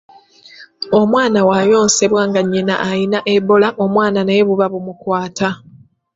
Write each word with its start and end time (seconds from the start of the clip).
Omwana 0.99 1.39
bw'ayonsebwa 1.45 2.21
nga 2.29 2.41
nnyina 2.43 2.75
ayina 2.89 3.19
Ebola, 3.35 3.69
omwana 3.83 4.19
naye 4.23 4.41
buba 4.47 4.65
bumukwata 4.73 5.49